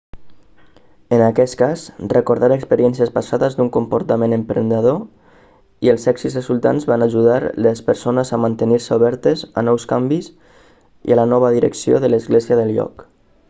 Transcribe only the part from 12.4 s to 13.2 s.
del lloc